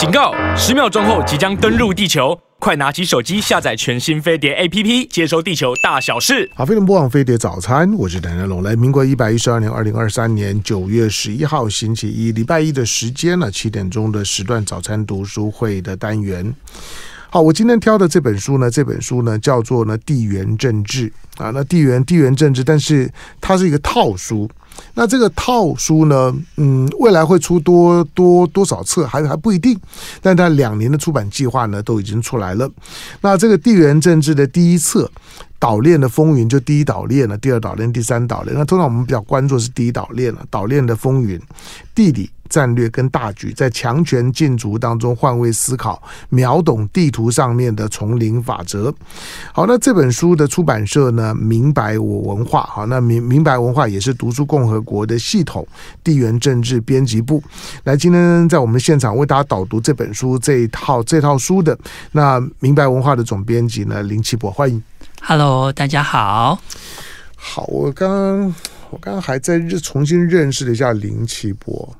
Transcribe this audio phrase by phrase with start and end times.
[0.00, 0.32] 警告！
[0.56, 6.50] 十秒钟后即将登陆地球，快拿起手机下载全新飞碟 APP，接收地球大小事。
[6.54, 8.62] 好，飞碟播网飞碟早餐，我是谭家龙。
[8.62, 16.50] 来，民国一百一十二年二零二三年九月十一号星期一，礼拜一的时间了，七点钟的时段早餐读书会的单元。
[17.28, 24.48] 好，我今天挑的这本书呢，这本书呢叫做呢地缘政治啊，那地缘地缘政治，但是它是一个套书。
[24.94, 29.78] 那这个套书呢，嗯，未来会出多多多少册还还不一定，
[30.20, 32.70] 但它两年的出版计划呢都已经出来了。
[33.20, 35.10] 那这个地缘政治的第一册。
[35.60, 38.56] 岛链的风云就第一岛链了，第二岛链，第三岛链。
[38.56, 41.38] 那通常我们比较关注是第一岛链了，岛链的风云、
[41.94, 48.92] 地理战略跟大局，在强权竞逐当中换位思考，秒懂地图上面的丛林法则。
[49.52, 52.62] 好，那这本书的出版社呢，明白我文化。
[52.62, 55.68] 好，那明明白文化也是读书共和国的系统
[56.02, 57.42] 地缘政治编辑部。
[57.84, 61.78] 来，今天在我们现场为大家导读这本书这一套这套书的
[62.12, 64.82] 那明白文化的总编辑呢，林奇博，欢迎。
[65.22, 66.60] Hello，大家好。
[67.36, 68.54] 好，我刚刚
[68.90, 71.96] 我刚刚还在重新认识了一下林奇博。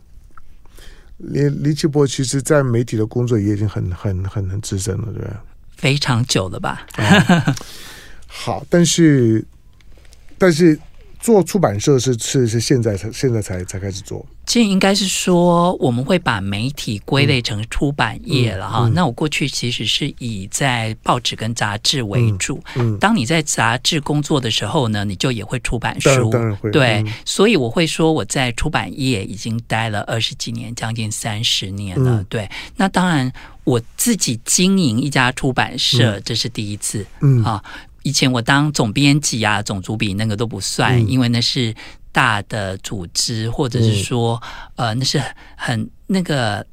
[1.19, 5.31] 林林奇博其实，在媒体的工作也已经很很很很资深了，对不对？
[5.77, 6.87] 非常久了吧？
[6.97, 7.55] 嗯、
[8.27, 9.45] 好，但是
[10.37, 10.79] 但是。
[11.21, 18.81] 做出版社是是是现在才现在才才开始做，这应该是说我们会把媒体归类成出版业了哈。
[18.81, 22.59] 嗯嗯嗯、那我过去其实是以在报纸跟杂志为主。
[22.75, 26.71] 嗯，嗯当你在杂志工作的时候呢，你就也会出版书，当然，会。
[26.71, 32.23] 对，嗯、所以我会说我在出版业已经待了二十几年，将近三十年了。
[32.23, 33.31] 嗯、对，那当然
[33.65, 37.05] 我自己经营一家出版社，嗯、这是第一次。
[37.21, 37.63] 嗯啊。
[38.03, 41.75] 以前我当总编辑啊，总主笔那个都不算，嗯、因为那是
[42.13, 44.41] 大的组织，或者是说，
[44.77, 45.23] 嗯、呃，那是
[45.57, 46.67] 很那个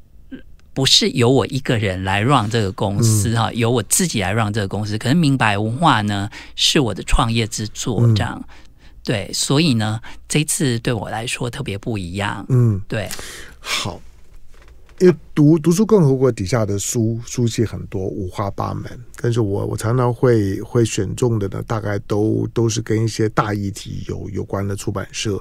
[0.73, 4.98] 不是由我一个人来 run 这个公司哈，嗯、由我自己来 run 这个公司。
[4.98, 8.53] 可是明白文化呢是我的创业之作，这样、嗯、
[9.04, 12.45] 对，所以呢，这次对我来说特别不一样。
[12.49, 13.10] 嗯，对，
[13.60, 14.02] 好。
[14.99, 18.83] 因为读读书共和国底下的书书籍很多，五花八门，
[19.21, 25.39] 但是我我常常会会选中的呢，大概都都是跟一些大议题有有关的出版社。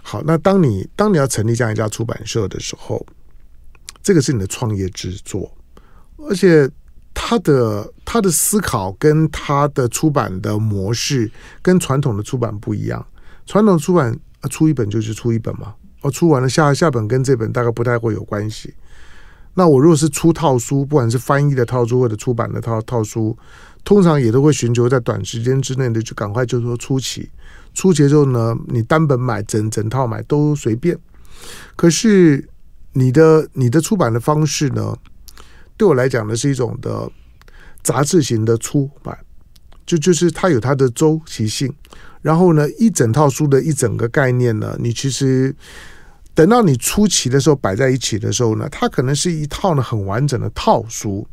[0.00, 3.04] 好，那当你当你要成立这样一家出版社的时候，
[4.02, 5.54] 这个是你的创业之作，
[6.16, 6.66] 而且
[7.12, 13.06] 他的他的思考跟他的出版的模式跟传统的出版不一样。
[13.44, 15.74] 传统出版啊出一本就是出一本嘛。
[16.02, 18.74] 哦，出完了下下本跟这本大概不太会有关系。
[19.54, 23.36] 那我如果是出套书，不管是翻译的套书或者出版的套套书，
[23.82, 27.28] 通常也都会寻求在短时间之内的就赶快就说出齐。
[27.74, 30.96] 出齐之后呢，你单本买整整套买都随便。
[31.74, 32.48] 可是
[32.92, 34.96] 你的你的出版的方式呢，
[35.76, 37.10] 对我来讲呢是一种的
[37.82, 39.18] 杂志型的出版，
[39.84, 41.72] 就就是它有它的周期性。
[42.28, 45.54] 然后呢，一整套书的一整个概念呢，你其实
[46.34, 51.26] 等到你出齐的时候摆在一起的时候呢，它可能是一套呢很完整的套书。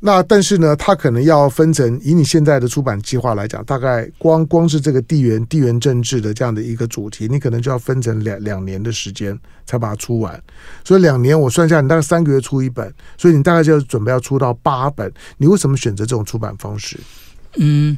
[0.00, 10.42] 那但是呢，它可能要分成，以你现在的出版计划来讲，大概光光是这个地缘地缘政治的这样的一个主题，你可能就要分成两两年的时间才把它出完。
[10.84, 15.12] 所以两年我算下，你大概三个月出一本，所以你大概就要准备要出到八本。
[15.36, 16.98] 你为什么选择这种出版方式？
[17.56, 17.96] 嗯。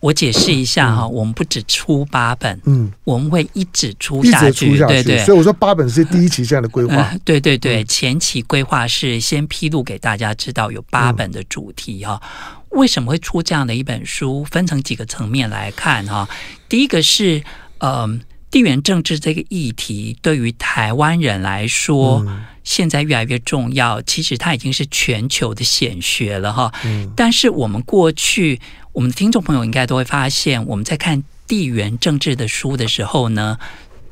[0.00, 5.18] 我解释一下哈，我们不只出八本，嗯，我们会一直出下去，对对。
[5.24, 7.82] 所以我说八本是第一期这样的规划，对对对。
[7.82, 12.22] 前期规划是先披露给大家知道有八本的主题哈。
[12.68, 14.44] 为什么会出这样的一本书？
[14.44, 16.28] 分成几个层面来看哈。
[16.68, 17.42] 第一个是，
[17.78, 18.20] 嗯，
[18.52, 22.24] 地缘政治这个议题对于台湾人来说，
[22.62, 24.00] 现在越来越重要。
[24.02, 26.72] 其实它已经是全球的显学了哈。
[26.84, 28.60] 嗯，但是我们过去。
[28.98, 33.56] 我们的听众朋友应该都会发现，我们在看地缘政治的书的时候呢，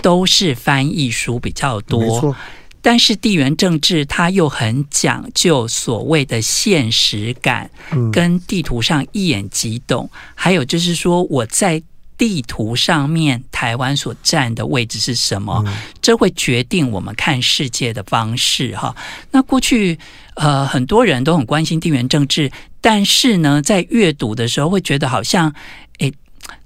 [0.00, 2.36] 都是翻译书比较多。
[2.80, 7.68] 但是地缘政治它又很讲究所谓的现实感，
[8.12, 10.08] 跟地图上一眼即懂。
[10.12, 10.18] 嗯。
[10.36, 11.82] 还有就是说，我在
[12.16, 15.64] 地图上面台湾所占的位置是什么？
[16.00, 18.76] 这会决定我们看世界的方式。
[18.76, 18.94] 哈，
[19.32, 19.98] 那过去
[20.36, 22.52] 呃，很多人都很关心地缘政治。
[22.86, 25.52] 但是呢，在阅读的时候会觉得好像，
[25.98, 26.14] 诶，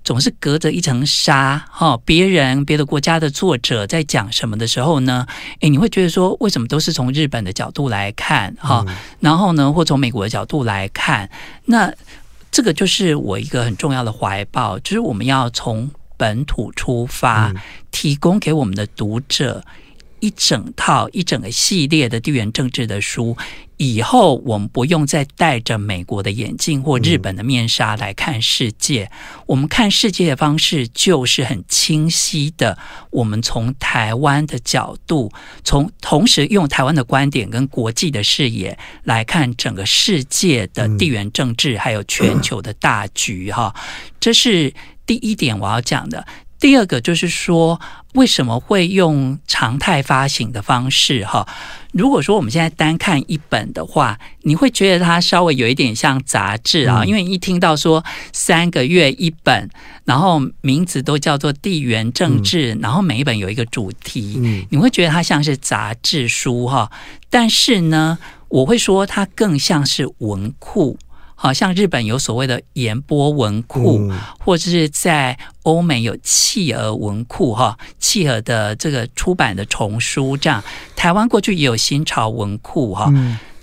[0.04, 1.98] 总是隔着一层纱哈。
[2.04, 5.26] 别人别的国家的作者在讲什么的时候呢，
[5.60, 8.84] 诶，你会觉得说，为什么都是从日本的角度来看哈？
[9.20, 11.30] 然后呢，或从美国的角度来看，
[11.64, 11.90] 那
[12.52, 17.50] 这个就是我一个很重要的怀抱，就是我们要从本土出发，
[17.90, 19.64] 提供给我们的读者。
[20.20, 23.36] 一整套、一整个系列的地缘政治的书。
[23.76, 29.10] 以后我们不用再戴着美国的眼镜或日本的面纱来看世界，
[29.46, 32.76] 我们看世界的方式就是很清晰的。
[33.08, 35.32] 我们从台湾的角度，
[35.64, 43.50] 从同时用台湾的观点跟国际的视野来看整个世界的地缘政治，还有全球的大局。
[43.50, 43.74] 哈，
[44.20, 44.74] 这是
[45.06, 46.26] 第一点我要讲的。
[46.60, 47.80] 第二个就是说，
[48.12, 51.24] 为什么会用常态发行的方式？
[51.24, 51.48] 哈，
[51.92, 59.70] 如果说我们现在单看一本的话，你会觉得它稍微有一点像杂志啊，因为一听到说三个月一本，
[60.04, 66.92] 然后名字都叫做地缘政治，然后每一本有一个主题，你会觉得它像是杂志书哈。
[67.30, 68.18] 但是呢，
[68.48, 70.98] 我会说它更像是文库。
[71.42, 80.62] 好像日本有所谓的岩波文库，或者是在欧美有企鹅文库，哈，企鹅的这个出版的丛书，这样。
[80.94, 83.10] 台湾过去也有新潮文库，哈。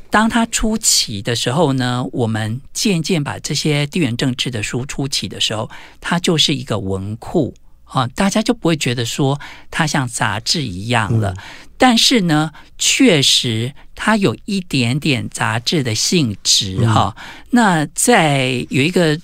[0.10, 5.70] 当它初期的时候呢，我们渐渐把这些地缘政治的书初期的时候，
[6.02, 7.54] 它就是一个文库，
[7.88, 9.40] 啊，大家就不会觉得说
[9.72, 11.36] 它像杂志一样了。
[11.78, 17.16] 但是呢，确实它有一点点杂志的性质哈。
[17.16, 19.20] 嗯、那在有一个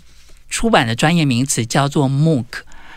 [0.50, 2.46] 出版的专业名词叫做 MOOC，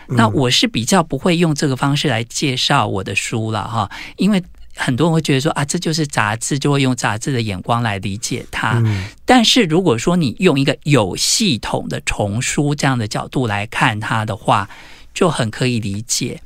[0.09, 4.43] 那我是比较不会用这个方式来介绍我的书了哈，因为
[4.75, 8.79] 很多人会觉得说啊，这就是杂志，就会用杂志的眼光来理解它。
[8.85, 14.69] 嗯、但是如果说你用一个有系统的丛书这样的角度来看它的话，
[15.17, 16.39] 就很可以理解。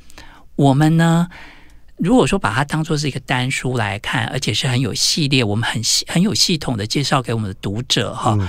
[0.56, 1.28] 我们呢，
[1.96, 8.48] 如果说把它当做是一个单书来看，而且是很有系列，我们很很有系统的介绍给我们的读者哈，嗯、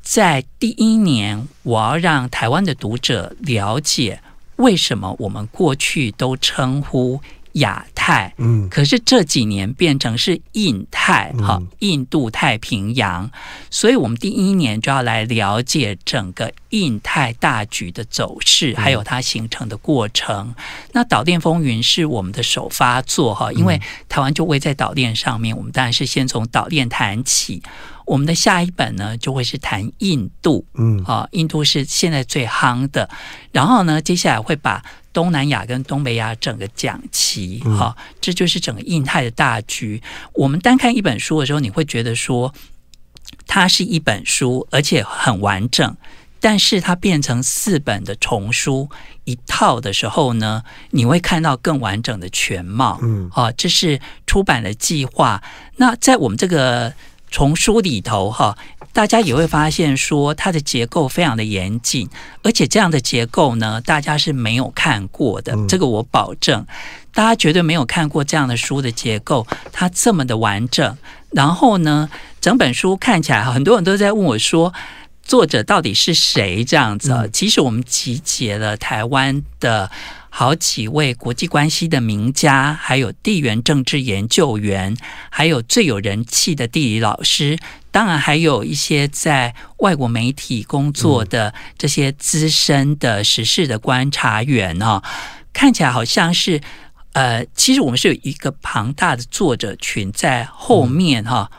[0.00, 4.20] 在第一年，我要让台湾的读者了解
[4.54, 7.20] 为什么我们过去都称呼。
[7.56, 13.30] 亚太，嗯，可是这几年变成是印太，哈，印度太平洋，
[13.70, 20.54] 所以我们第一年就要来了解整个印太大局的走势，还有它形成的过程。
[20.92, 27.62] 那岛链风云是我们的首发作，哈，因为台湾就位在岛链上面，我们当然是先从岛链谈起。
[28.06, 33.06] 我们的下一本呢，就会是谈印度，嗯，啊，印度是现在最夯的，
[33.52, 34.82] 然后呢，接下来会把。
[35.12, 40.02] 东南亚跟东北亚整个讲齐，哈，这就是整个印太的大局。
[40.34, 42.52] 我们单看一本书的时候，你会觉得说
[43.46, 45.96] 它是一本书，而且很完整。
[46.38, 48.90] 但是它变成四本的丛书
[49.24, 52.98] 一套的时候呢，你会看到更完整的全貌。
[53.00, 55.42] 嗯，啊，这是出版的计划。
[55.76, 56.92] 那在我们这个
[57.30, 58.56] 丛书里头，哈。
[58.92, 62.08] 大家也会发现说，它的结构非常的严谨，
[62.42, 65.54] 而且这样的结构呢，大家是没有看过的。
[65.68, 66.66] 这个我保证，
[67.12, 70.96] 大家绝对没有看过这样的书的结构，它这么的完整。
[71.32, 72.08] 然后呢，
[72.40, 74.72] 整本书看起来，很多人都在问我说，
[75.22, 76.64] 作者到底是谁？
[76.64, 79.90] 这样子，其实我们集结了台湾的。
[80.38, 84.94] 好几位国际关系的名家，还有地缘政治研究员，
[85.30, 87.58] 还有最有人气的地理老师，
[87.90, 95.02] 当然还有一些在外国媒体工作的这些资深的时事的观察员哦，
[95.54, 96.60] 看起来好像是
[97.14, 101.50] 呃，其实我们是有一个庞大的作者群在后面哈，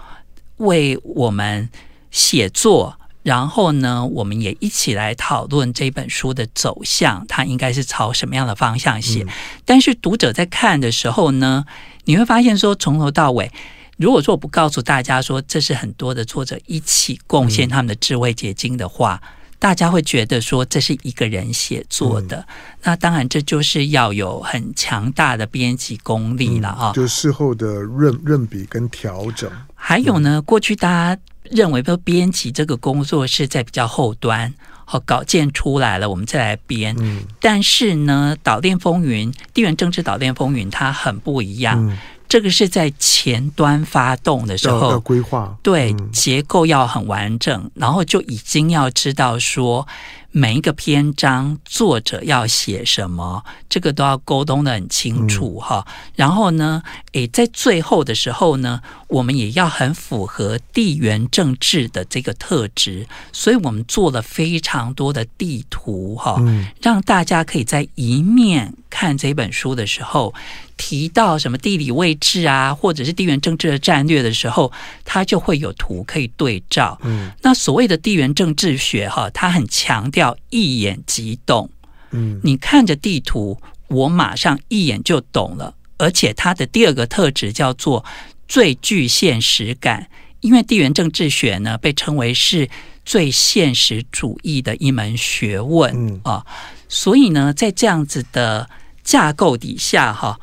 [0.58, 1.68] 为我们
[2.12, 3.00] 写作。
[3.28, 9.22] 然后呢，我们也一起来讨论这本书的走向，它应该是朝什么样的方向写。
[9.24, 9.28] 嗯、
[9.66, 11.66] 但是读者在看的时候呢，
[12.06, 13.52] 你会发现说，从头到尾，
[13.98, 19.28] 如果说我不告诉大家说这是很多的作者一起贡献他们的智慧结晶的话，嗯、
[19.60, 22.38] 大家会觉得说这是一个人写作的。
[22.38, 22.46] 嗯、
[22.84, 26.94] 那当然，这就是要有很强大的编辑功力了啊、嗯！
[26.94, 29.52] 就事后的润润笔跟调整。
[29.76, 31.22] 还有呢，过去大家。
[31.52, 34.54] 认为说编辑这个工作是在比较后端，
[34.86, 36.96] 好，稿件出来了，我们再来编。
[37.00, 41.86] 嗯、但是呢，岛链风云、地缘政治岛链风云，它很不一样。
[41.90, 49.88] 嗯、这个是在前端发动的时候，要规划，对，嗯、结构要很完整，然后就已经要知道说。
[50.30, 55.84] 每一个篇章作者要写什么，这个都要沟通的很清楚哈。
[55.88, 70.34] 嗯、然后呢，诶，在最后的时候呢，我们也要很符合地缘政治的这个特质，所以我们做了非常多的地图哈，嗯、让大家可以在一面看这本书的时候。
[70.80, 74.72] 提到什么地理位置啊，或者是地缘政治的战略的时候，
[75.04, 76.96] 它就会有图可以对照。
[77.02, 81.68] 嗯，那所谓的地缘政治学哈，它很强调一眼即懂。
[82.12, 85.74] 嗯，你看着地图，我马上一眼就懂了。
[85.98, 88.06] 而且它的第二个特质叫做
[88.48, 90.10] 最具现实感，
[90.42, 92.70] 因为地缘政治学呢被称为是
[93.06, 96.46] 最现实主义的一门学问，嗯啊，
[96.88, 98.70] 所以呢，在这样子的
[99.04, 100.40] 架构底下哈，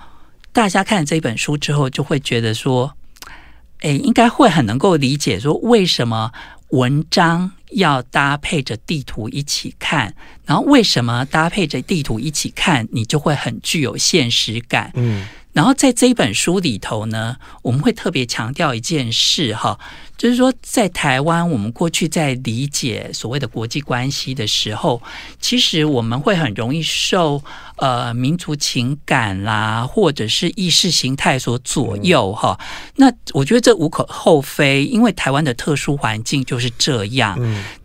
[0.52, 2.94] 大家看这本书之后就会觉得说，
[3.80, 6.32] 哎，应该会很能够理解说为什么。
[6.70, 10.12] 文章要搭配着地图一起看，
[10.44, 14.90] 然后为什么搭配着地图一起看，你就会很具有现实感。
[14.94, 15.24] 嗯。
[15.54, 19.78] 然后在这一本书里头呢，我们会特别强调一件事哈，
[20.18, 25.00] 就是说在台湾，我们过去在理解所谓的国际关系的时候，
[25.40, 27.40] 其实我们会很容易受
[27.76, 32.58] 呃民族情感啦，或者是意识形态所左右哈。
[32.96, 37.38] 那我觉得这无可厚非，因为台湾的特殊环境就是这样。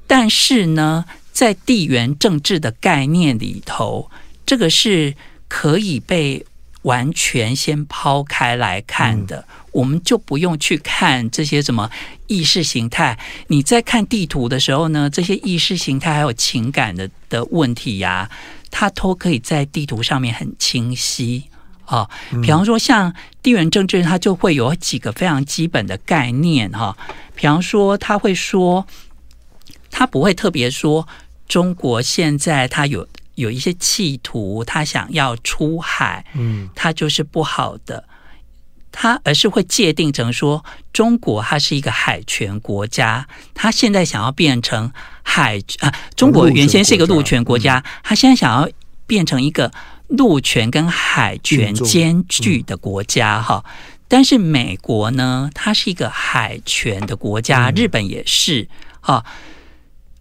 [0.07, 4.09] 但是呢，在地缘政治的概念里头，
[4.43, 5.13] 这个是
[5.47, 6.43] 可以被。
[6.83, 9.43] 完全先抛开来看的，嗯，
[9.73, 11.89] 我们就不用去看这些什么
[12.27, 13.19] 意识形态。
[13.47, 18.31] 你在看地图的时候呢，这些意识形态还有情感的的问题呀，啊，
[18.71, 21.43] 它都可以在地图上面很清晰
[21.85, 22.09] 啊。
[22.41, 26.95] 比方说，像地缘政治，它就会有几个非常基本的概念哈。
[27.35, 28.87] 比方说，他会说，
[29.91, 31.05] 他不会特别说
[31.47, 33.05] 中国现在它有。
[33.39, 38.03] 有一些企图，他想要出海，嗯，他就是不好的，
[38.91, 44.91] 他而是会界定成说，中国它是一个海权国家，他现在想要变成
[45.23, 48.69] 海啊，中国原先是一个陆权国家，他现在想要
[49.07, 49.71] 变成一个
[50.07, 53.63] 陆权跟海权兼具的国家哈，
[54.07, 58.67] 但是美国呢，它是一个海权的国家，日本也是
[58.99, 59.23] 哈。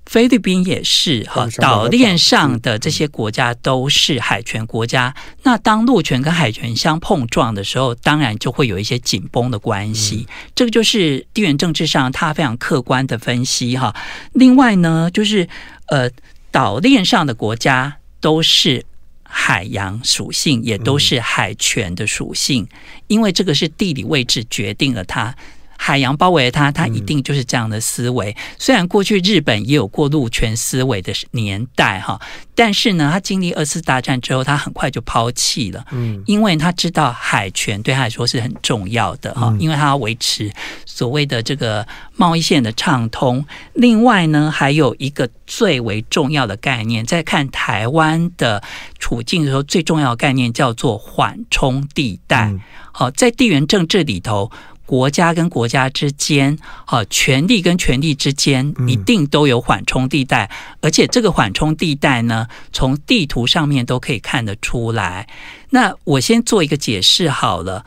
[0.08, 5.14] 菲律宾也是哈，岛链上的这些国家都是海权国家。
[5.42, 10.26] 那当陆权跟海权相碰撞的时候，当然就会有一些紧绷的关系。
[10.54, 13.94] 这个就是地缘政治上它非常客观的分析哈。
[14.32, 15.46] 另外呢，就是
[15.88, 16.10] 呃，
[16.50, 18.82] 岛链上的国家都是
[19.22, 22.66] 海洋属性，也都是海权的属性，
[23.08, 25.36] 因为这个是地理位置决定了它。
[25.80, 28.36] 海洋包围了它，它一定就是这样的思维。
[28.58, 32.20] 虽然过去日本也有过陆权思维的年代哈，
[32.54, 35.86] 但是呢，他经历二次大战之后，他很快就抛弃了。
[35.92, 40.52] 嗯，因为他知道海权对他来说是很重要的哈，因为他要维持
[40.84, 43.46] 所谓的这个贸易线的畅通。
[43.74, 48.62] 另外呢，还有一个最为重要的概念，在看台湾的
[48.98, 52.52] 处境的时候，最重要的概念叫做缓冲地带。
[52.92, 54.50] 好，在地缘政治里头。
[54.88, 65.28] 国家跟国家之间，哈，权力跟权力之间，一定都有缓冲地带，而且这个缓冲地带呢，从地图上面都可以看得出来。
[65.68, 67.84] 那我先做一个解释好了。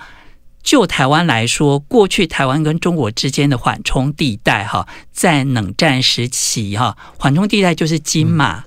[0.61, 8.63] 就台湾来说，过去台湾跟中国之间的缓冲地带，哈，在冷战时期，哈，缓冲地带就是金马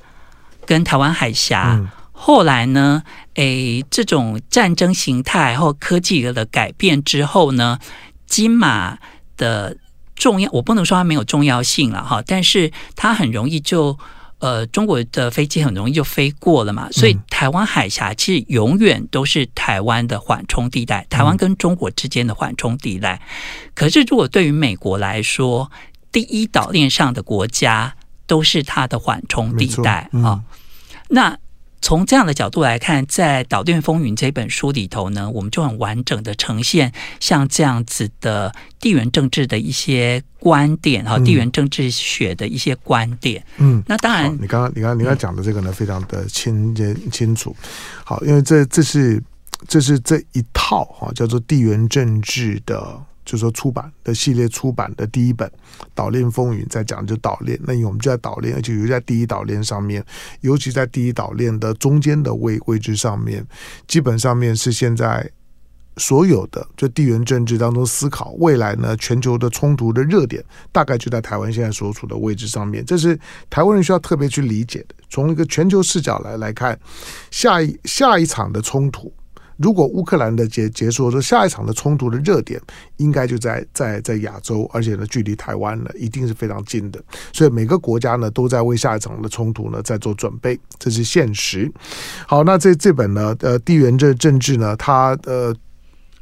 [0.66, 1.80] 跟台湾海峡。
[2.10, 7.78] 后来呢，诶，这种战争形态或科技的改变之后呢，
[8.34, 8.98] 金马
[9.36, 9.76] 的
[10.16, 13.96] 重要，我不能说它没有重要性了哈，但是它很容易就
[14.40, 23.22] 呃，中国的飞机很容易就飞过了嘛，所以台湾海峡其实永远都是台湾的缓冲地带，台湾跟中国之间的缓冲地带。
[23.72, 25.70] 可是如果对于美国来说，
[26.10, 27.94] 第一岛链上的国家
[28.26, 30.42] 都是它的缓冲地带啊，
[31.08, 31.38] 那。
[31.84, 38.50] 从这样的角度来看，在《岛链风云》这本书里头呢，我们就很完整的呈现像这样子的
[38.80, 43.44] 地缘政治的一些观点哈，地缘政治学的一些观点。
[43.58, 46.74] 嗯，那当然，你刚刚你刚刚你刚讲的这个呢，非常的清
[47.12, 47.54] 清楚。
[48.02, 49.22] 好，因为这这是
[49.68, 52.98] 这是这一套哈，叫做地缘政治的。
[53.24, 55.48] 就是说出版的系列出版的第一本
[55.94, 60.04] 《岛链风云》在讲就岛链，那我们就在岛链，而且尤其在第一岛链上面，
[60.40, 63.46] 尤其在第一岛链的中间的位位置上面，
[63.86, 65.30] 基本上面是现在
[65.96, 74.94] 所有的就地缘政治当中思考未来呢，全球的冲突的热点，大概就在台湾现在所处的位置上面，这是台湾人需要特别去理解的。
[75.08, 76.78] 从一个全球视角来来看，
[77.30, 79.12] 下一下一场的冲突。
[79.56, 82.60] 如果乌克兰的结结束，说下一场的冲突的热点
[82.96, 91.70] 应该就在在在亚洲，而且呢，距离台湾呢一定是非常近的，所以每个国家呢都在为下一场的冲突呢在做准备，这是现实。
[92.26, 95.54] 好，那这这本呢，呃，地缘政政治呢，它呃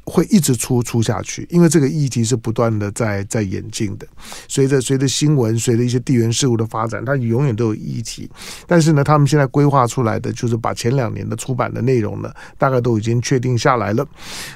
[0.04, 4.06] 会一直出出下去，因为这个议题是不断的在在演进的。
[4.48, 8.28] 随着随着新闻，随着一些地缘事务的发展，它永远都有议题。
[8.66, 14.04] 但是呢，他们现在规划出来的就是把前两年的出版的内容呢，大概都已经确定下来了。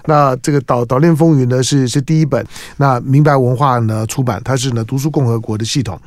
[0.07, 2.45] 那这个《岛岛链风云》呢是是第一本，
[2.76, 5.99] 那明白文化呢出版，它是呢读书共和国的系统。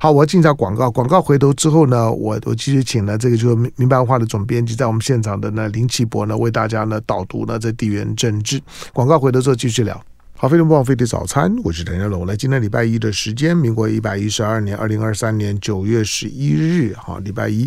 [0.00, 8.58] 好，我要进一下广告，广告回头之后呢，我我继续请了这个就是明白文化的总编辑，在我们现场的呢林奇博呢为大家呢导读呢这地缘政治。
[8.92, 10.00] 广告回头之后继续聊。
[10.38, 12.26] 好，非常不枉费的早餐，我是陈家龙。
[12.26, 17.66] 来，今天礼拜一的时间，民国一百一十二年二零二三年九月十一日，好，礼拜一。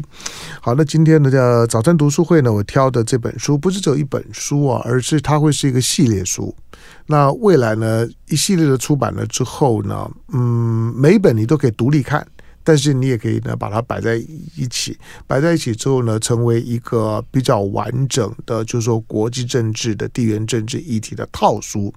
[0.61, 6.55] 好，那今天的这早餐读书会呢，我挑的这本书不是只有一本书啊，而是它会是一个系列书。
[7.07, 12.25] 那未来呢，一系列的出版了之后呢，嗯，每一本你都可以独立看。
[12.69, 14.15] 但是你也可以呢，把它摆在
[14.55, 14.95] 一起，
[15.25, 21.91] 摆在一起之后呢，成为一个比较完整的，就是说国际政治的地缘政治议题的套书。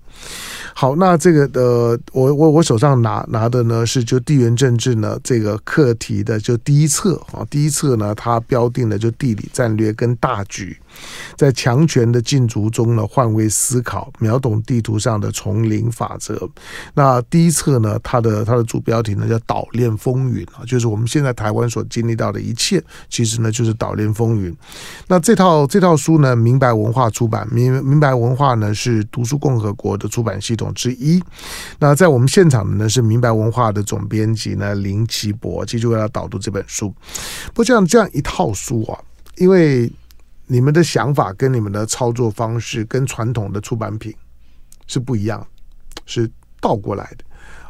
[0.73, 10.75] 好，那这个的，我我我手上拿拿的呢是就地缘政治呢这个课题的就第一册啊，第一册呢它标定的就地理战略跟大局。
[11.37, 16.49] 在强权的禁足中呢，换位思考，秒懂地图上的丛林法则。
[16.95, 24.55] 那第一册呢，它的它的主标题呢叫“岛链风云”啊，就是我们现在台湾所经历到的一切，其实呢就是岛链风云。
[25.07, 31.23] 那这套这套书呢，明白文化出版，明明白文化呢是读书共和国的出版系统之一。
[31.79, 36.89] 那在我们现场的呢是明白文化的总编辑呢林奇博，继续为他导读这本书。
[37.49, 38.99] 不过这样这样一套书啊，
[39.37, 39.91] 因为。
[40.47, 44.15] 你们的想法跟你们的操作方式跟传统的出版品
[44.87, 45.47] 是不一样，
[46.05, 46.31] 是
[46.61, 47.25] 倒过来的，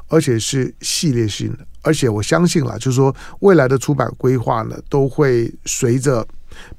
[0.09, 1.67] 而且是系列性的。
[1.83, 6.27] 而且我相信了，就是说未来的出版规划呢，都会随着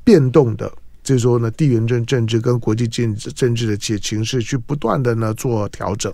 [0.03, 0.71] 变动的，
[1.03, 6.13] 就是说呢，地缘政政治跟国际政治政治的情形势去不断的呢做调整。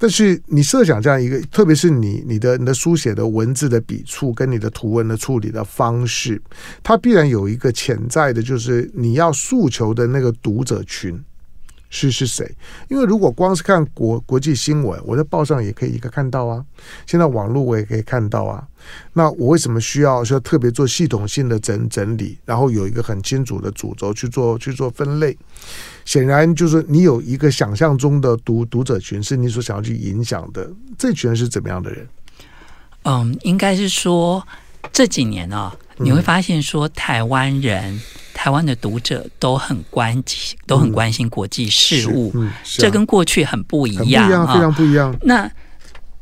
[0.00, 6.40] 但是你设想这样一个，特别是你你的你的书写的文字的笔触跟你的图文的处理的方式，
[6.82, 11.22] 它必然有一个潜在的，就是你要诉求的那个读者群。
[11.92, 12.48] 是是谁？
[12.88, 16.64] 因为如果光是看国国际新闻，我在报上也可以一个看到啊。
[17.04, 18.64] 现在网络我也可以看到啊。
[19.14, 25.36] 那我为什么需要说特别做系统性的整整理，然后有一个很清楚的主轴去做去做分类？
[26.04, 30.70] 显然就是你有一个想象中的读读者群，是你所想要去影响的。
[30.98, 32.08] 这群人是怎么样的人？
[33.04, 34.46] 嗯，应该是说
[34.92, 37.94] 这几年啊、哦，你会发现说台湾人。
[37.94, 38.00] 嗯
[38.32, 45.14] 台湾的读者都很关心，都很关心国际事务，嗯嗯啊、这跟过去很不一样，不一样，非常不一样。
[45.20, 45.50] 那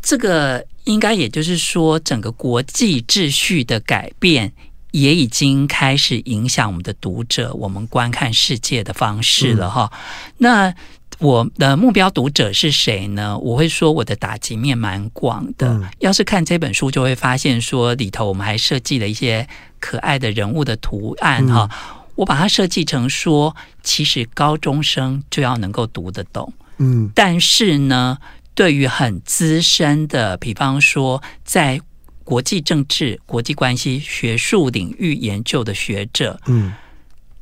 [0.02, 4.52] 这个应该也就是说，整个国际秩序的改变
[4.90, 9.90] 也已经开始影响我们的读者，我们观看世界的方式了哈。
[9.92, 9.98] 嗯、
[10.38, 10.74] 那
[11.18, 13.36] 我的目标读者是谁呢？
[13.38, 15.68] 我会说我的打击面蛮广的。
[15.68, 19.48] 嗯、要是看这本书，就会发现说里头我们还设计了一些
[19.78, 21.68] 可爱的人物的图案哈。
[21.72, 28.18] 嗯我把它设计成说，其实高中生就要能够读得懂，嗯，但是呢，
[28.56, 31.80] 对于很资深的，比方说在
[32.28, 36.74] 国际政治、国际关系学术领域研究的学者，嗯，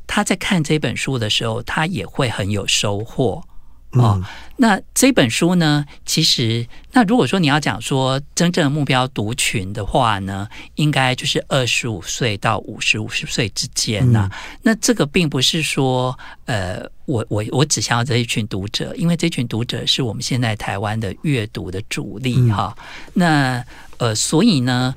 [0.07, 3.43] 他在看这本书的时候，他也会很有收获。
[3.93, 4.23] 哦，
[4.57, 5.85] 那这本书呢？
[6.05, 14.31] 其实，那如果说你要讲说真正的目标读群的话呢，应该就是二十五岁到五十五十岁之间呐、啊。
[14.33, 22.77] 嗯、那这个并不是说，呃，我我我只想要这一群读者，因为这群读者是我们现在台湾的阅读的主力哈。
[22.77, 23.65] 嗯、那
[23.99, 24.95] 呃，所以呢。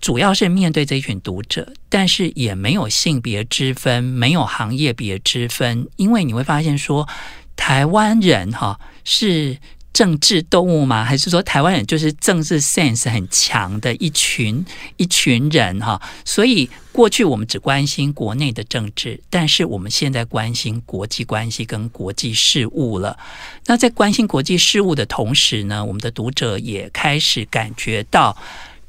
[0.00, 7.06] 主要是面对这一群读者，但是也没有性别之分，没有行业别之分，因为你会发现说，
[7.54, 9.58] 台湾人哈是
[9.92, 11.04] 政治动物吗？
[11.04, 14.64] 还是说台湾人就是政治 sense 很强的一群
[14.96, 16.00] 一群人哈？
[16.24, 23.18] 所以过去我们只关心国内的政治，但是我们现在关心国际关系跟国际事务了。
[23.66, 28.34] 那在关心国际事务的同时呢，我们的读者也开始感觉到。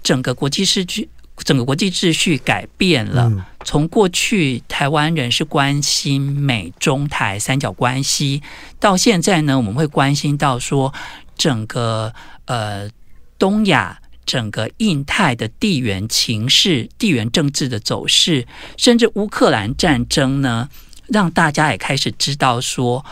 [0.03, 3.31] 整个国际秩序，整个国际秩序改变了。
[3.63, 8.41] 从过去台湾人是关心美中台三角关系，
[8.79, 10.91] 到现在呢，我们会关心到说
[11.37, 12.11] 整个
[12.45, 12.89] 呃
[13.37, 20.67] 东亚、整个印太的地缘情势、地缘政治的走势，甚至乌克兰战争呢，
[21.07, 23.05] 让大家也开始知道说，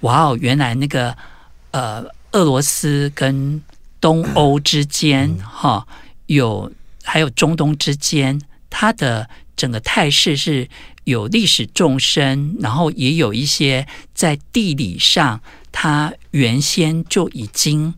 [0.00, 1.16] 哇哦，原来那个
[1.70, 3.62] 呃俄罗斯跟
[3.98, 5.86] 东欧之间哈。
[5.88, 10.68] 嗯有还有中东之间，它的整个态势是
[11.04, 17.94] 有历史纵深，然后也有一些在地理上，它原先就已经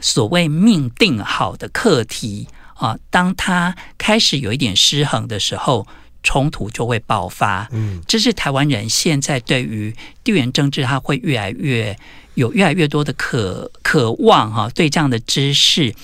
[0.00, 5.86] 所谓命定好的课题啊，当它开始有一点失衡的时候，
[6.22, 7.68] 冲突就会爆发。
[7.70, 11.96] 嗯，这是台湾人现在对于地缘政治，他会越来越
[12.34, 15.94] 有越来越多的渴渴望哈，对这样的知识。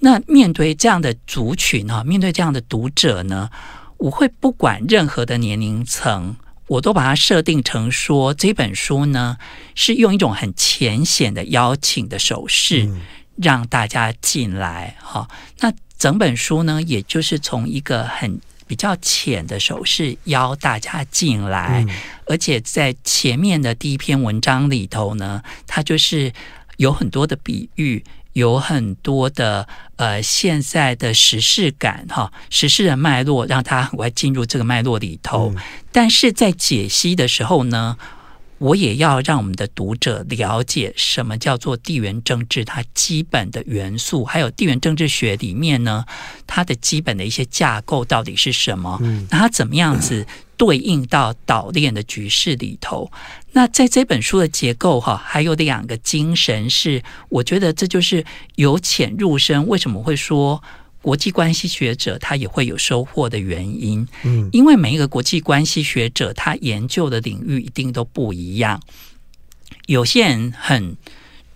[0.00, 3.50] 那面对这样的族群哈，面对这样的读者呢，
[3.98, 6.34] 我会不管任何的年龄层，
[6.66, 9.36] 我都把它设定成说，这本书呢
[9.74, 12.90] 是用一种很浅显的邀请的手势，
[13.36, 15.28] 让大家进来哈。
[15.58, 21.84] 那整本书呢，也就是从一个很比较浅的手势邀大家进来，
[22.24, 26.32] 而且在前面的第一篇文章里头呢，它就是
[26.78, 28.02] 有很多的比喻。
[28.40, 35.52] 有很多的呃，现在的时事感哈，时事的脉络让他很快进入这个脉络里头。
[35.54, 37.98] 嗯、但是在解析的时候呢，
[38.60, 46.04] 我也要让我们的读者了解什么叫做地缘政治，它基本的元素，还有地缘政治学里面呢，
[46.46, 48.98] 它的基本的一些架构到底是什么？
[49.00, 50.26] 嗯，那它怎么样子？
[50.58, 53.10] 对应到岛链的局势里头，
[53.52, 58.22] 那在这本书的结构哈，还有两个精神是，我觉得这就是
[58.56, 59.66] 由浅入深。
[59.68, 60.62] 为什么会说
[61.02, 64.06] 国际关系学者他也会有收获的原因？
[64.22, 68.80] 嗯，因为每一个国际关系学者他研究的领域一定都不一样，
[69.86, 70.96] 有些人很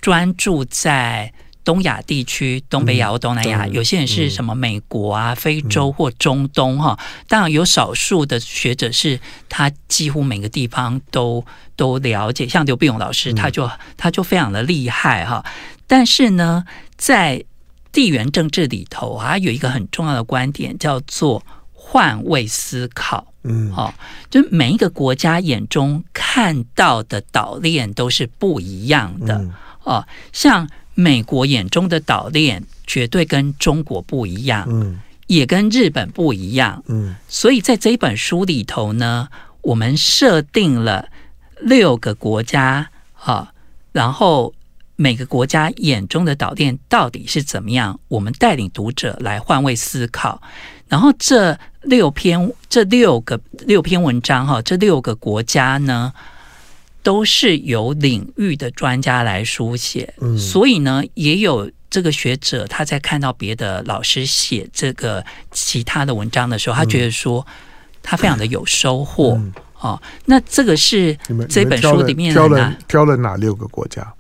[0.01, 1.33] 专注在。
[1.65, 6.99] 东亚地区、东北亚或东南亚，嗯、有些人是什么美国啊、嗯、非洲或中东哈。
[7.27, 11.43] 当然有少数的学者是他几乎每个地方都
[11.75, 15.43] 都了解，像刘碧勇老师，他就、嗯、他就非常的厉害哈。
[15.87, 16.67] 但是呢，
[16.99, 17.43] 在
[17.95, 23.33] 地缘政治里头啊，有一个很重要的观点叫做换位思考。
[23.45, 23.95] 嗯，好，
[24.29, 29.37] 就每一个国家眼中看到的岛链都是不一样的。
[29.85, 30.69] 哦，嗯、像。
[30.97, 39.27] 美国眼中的岛链绝对跟中国不一样，嗯，也跟日本不一样，嗯，所以在这一本书里头呢，
[39.63, 41.09] 我们设定了
[41.61, 43.53] 六个国家，哈，
[43.91, 44.55] 然后
[44.97, 47.99] 每个国家眼中的导电到底是怎么样？
[48.09, 50.41] 我们带领读者来换位思考，
[50.89, 56.13] 然后这六篇这六个六篇文章，哈，这六个国家呢，
[57.03, 67.45] 都是由领域的专家来书写，嗯，所以呢，也有这个学者他在看到别的老师写这个其他的文章的时候，他觉得说
[68.03, 70.03] 他非常的有收获，嗯、哦。
[70.25, 71.17] 那这个是
[71.49, 74.15] 这本书里面挑了，挑了哪六个国家？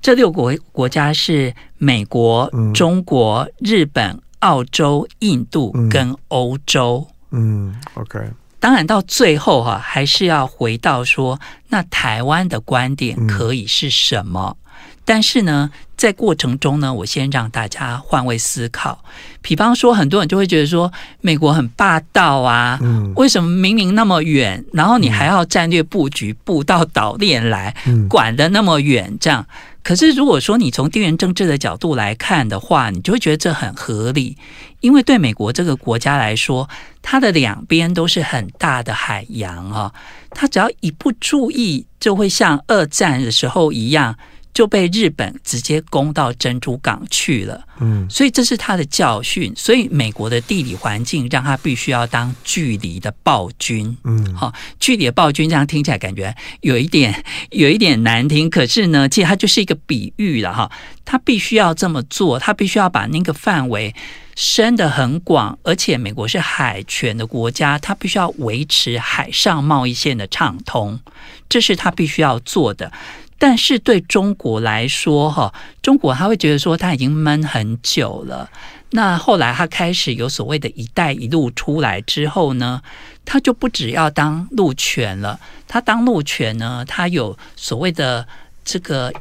[0.00, 7.06] 这六国国家是美国、中国、日本、澳洲、印度跟欧洲。
[7.30, 8.18] 嗯，嗯，OK。
[8.60, 14.56] 当然，到最后哈，还是要回到说，那台湾的观点可以是什么？
[14.56, 19.04] 嗯、但是呢，在过程中呢，我先让大家换位思考。
[19.42, 29.46] 比方说，很多人就会觉得说，美国很霸道啊，嗯、为什么明明那么远，然后你还要战略布局布到岛链来，嗯、管得那么远，这样？
[29.88, 34.36] 可是，如果说你从地缘政治的角度来看的话，你就会觉得这很合理，
[34.80, 36.68] 因为对美国这个国家来说，
[37.00, 39.90] 它的两边都是很大的海洋啊，
[40.28, 44.14] 它只要一不注意，就会像二战的时候一样。
[44.52, 49.52] 就被日本直接攻到珍珠港去了，嗯，所以这是他的教训。
[49.54, 60.70] 所以美国的地理环境让他必须要当距离的暴君，嗯，好，距离的暴君这样听起来感觉有一点 有一点难听，可是呢，其实它就是一个比喻了哈。
[61.04, 63.94] 他必须要这么做，他必须要把那个范围
[64.36, 71.00] 伸得很广，而且美国是海权的国家，他必须要维持海上贸易线的畅通，
[71.48, 72.92] 这是他必须要做的。
[73.38, 78.50] 但是对中国来说，哈，中国他会觉得说他已经闷很久了。
[78.90, 82.82] 那后来他开始有所谓的一带一路出来之后呢，
[83.24, 85.38] 他就不只要当陆权了。
[85.66, 88.26] 他当陆权呢，他有所谓的
[88.64, 89.12] 这个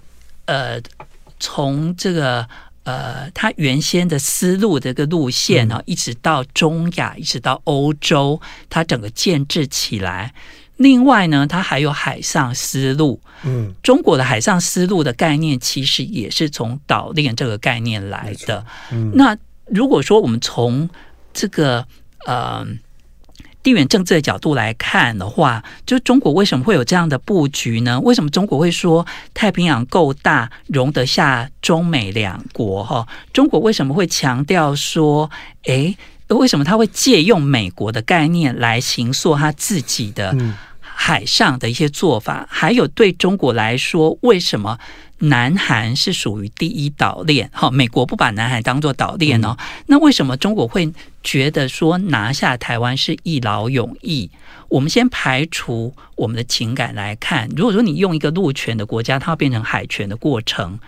[0.45, 0.82] 呃，
[1.39, 2.47] 从这个
[2.84, 10.34] 呃，他原先的丝路这个路线啊，一直到中亚，一直到欧洲，他整个建制起来。
[10.77, 13.19] 另外呢，它还有海上丝路。
[13.43, 18.65] 嗯，中国的海上丝路的概念其实也是从岛链这个概念来的。
[18.91, 20.89] 嗯，那如果说我们从
[21.33, 21.85] 这个
[22.25, 22.65] 呃
[23.61, 27.99] 地缘政治的角度来看的话，就中国为什么会有这样的布局呢？
[27.99, 32.83] 为什么中国会说太平洋够大，容得下中美两国？
[32.83, 35.29] 哈，中国为什么会强调说，
[35.65, 35.97] 诶？
[36.29, 40.35] 为什么他会借用美国的概念来形塑他自己的
[40.99, 42.41] 海上的一些做法？
[42.41, 44.79] 嗯、还有对中国来说，为什么
[45.19, 47.47] 南韩是属于第一岛链？
[47.53, 54.29] 哈，美国不把南海当做岛链哦，嗯、那为什么中国会觉得说拿下台湾是一劳永逸？
[54.69, 60.79] 我们先排除我们的情感来看，如果说你用一个陆权的国家，它要变成海权的过程。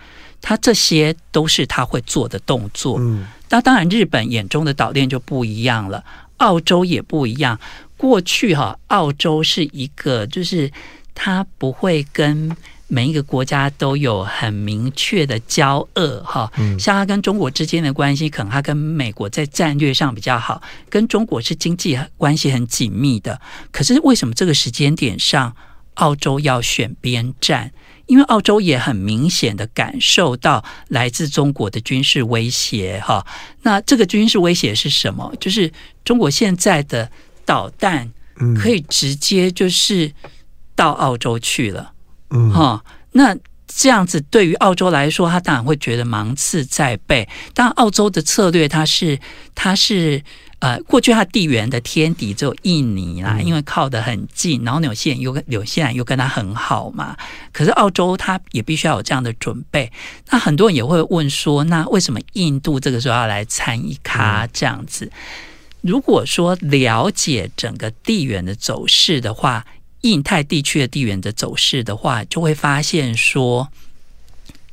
[0.42, 2.96] 它这些都是他会做的动作。
[2.98, 6.02] 嗯，那当然，日本眼中的岛链就不一样了，
[6.38, 7.60] 澳洲也不一样。
[8.00, 10.72] 过去哈，澳洲是一个，就是
[11.14, 12.56] 它不会跟
[12.88, 16.50] 每一个国家都有很明确的交恶哈。
[16.56, 23.38] 嗯，像它跟中国之间的关系，可能它跟美国在战略上比较好，跟中国是经济关系很紧密的。
[23.70, 25.54] 可是为什么这个时间点上，
[25.96, 27.70] 澳洲要选边站？
[28.06, 33.24] 因为澳洲也很明显的感受到来自中国的军事威胁，哈，
[33.62, 35.32] 那这个军事威胁是什么？
[35.38, 35.70] 就是
[36.02, 37.08] 中国现在的
[37.50, 38.08] 导弹
[38.60, 40.12] 可以直接就是
[40.76, 41.92] 到澳洲去了，
[42.30, 43.36] 嗯，哈，那
[43.66, 47.28] 这样子对于澳洲来说，他当然会觉得芒刺在背。
[47.52, 49.18] 但，澳洲的策略，它是
[49.54, 50.22] 它是。
[50.60, 57.16] 呃，过去它地缘的天敌只有印尼啦，因为靠得很近，然后纽西兰又跟纽西兰又跟它很好嘛。
[57.50, 59.90] 可是澳洲它也必须要有这样的准备。
[60.28, 65.10] 那很多人也会问说，那为什么印度这个时候要来参一咖这样子？
[65.82, 69.64] 如果说了解整个地缘的走势的话，
[70.02, 73.68] 印太地区的地缘的走势的话，就会发现说，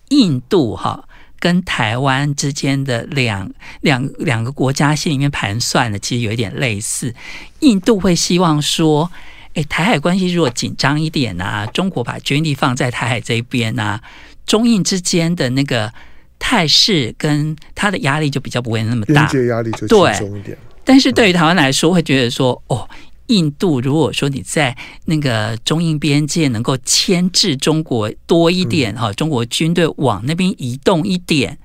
[0.09, 1.03] 印度哈。
[1.39, 7.13] 跟台湾之间的两两两个国家心里面盘算的，其实有一点类似。
[7.59, 9.11] 印度会希望说，
[9.53, 14.01] 诶，台海关系如果紧张一点啊，中国把军力放在台海这边啊，
[14.47, 15.93] 中印之间的那个
[16.39, 20.57] 态势跟他的压力就比较不会那么大，边界压力就轻松一点。
[20.87, 22.87] 但是对于台湾来说，会觉得说，哦。
[23.29, 24.73] 印度如果说你在
[25.03, 31.57] 那个中印边界能够牵制中国多一点哈，中国军队往那边移动一点，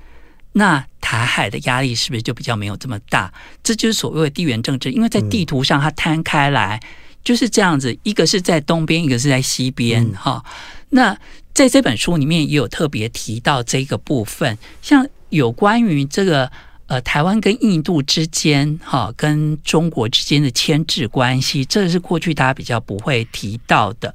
[0.54, 3.32] 那台海的压力是不是就比较没有这么大？
[3.62, 6.80] 这就是所谓的地缘政治，因为在地图上它摊开来
[7.22, 10.44] 就是这样子，一个是在东边，一个是在西边哈。
[10.90, 11.16] 那
[11.54, 16.50] 在这本书里面也有特别提到这个部分，像有关于这个。
[16.92, 24.14] 呃，台湾跟印度之间，哈，跟中国之间的牵制关系，这是过去大家比较不会提到的。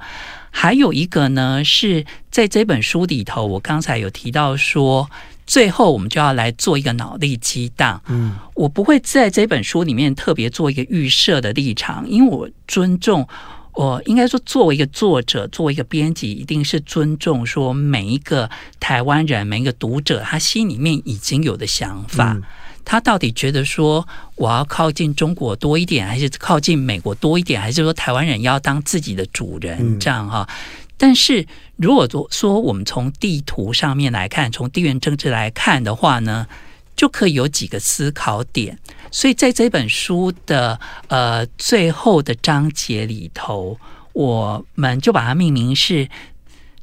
[0.51, 5.09] 还有一个呢，是在这本书里头，我刚才有提到说，
[5.47, 7.99] 最后我们就要来做一个脑力激荡。
[8.09, 13.27] 嗯，我不会在这本书里面特别做一个预设的立场，因为我尊重。
[13.73, 18.47] 我应该说，作为一个作者，作为一个编辑，一定是尊重说每一个
[18.79, 22.33] 台湾人、每一个读者，他心里面已经有的想法。
[22.33, 22.43] 嗯
[22.89, 30.47] 他到底觉得说我要靠近中国多一点，还是靠近美国多一点，还是说台湾人要当自己的主人这样哈？
[30.95, 31.45] 但是
[31.75, 36.47] 如果说我们从地图上面来看，从地缘政治来看的话呢，
[36.95, 38.79] 就可以有几个思考点。
[39.11, 43.77] 所以在这本书的呃最后的章节里头，
[44.13, 46.07] 我们就把它命名是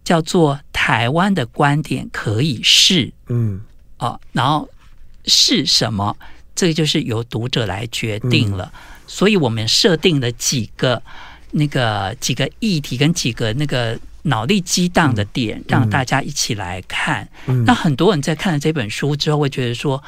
[0.05, 3.63] 叫做“台湾的观点可以是”，嗯，
[3.97, 4.69] 哦，然后。
[5.27, 6.17] 是什么？
[6.55, 8.71] 这个就是由读者来决定了。
[8.73, 11.03] 嗯、所以我们设定了几个
[11.51, 17.29] 那个几个议题跟几个那个脑力激荡的点，嗯、让大家一起来看。
[17.47, 20.01] 嗯、那很多人在看了这本书之后，会觉得说：“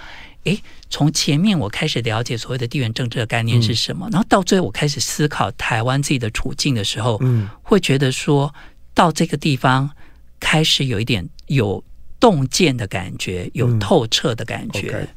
[0.44, 8.54] 诶，从前面我开始了解所谓的地缘政治的概念是什么，嗯、然后到最后我开始思考台湾自己的处境的时候，嗯、会觉得说
[8.94, 9.90] 到这个地方
[10.38, 11.82] 开始有一点有。”
[12.18, 14.90] 洞见的感觉，有透彻的感觉。
[14.90, 15.08] 嗯 okay.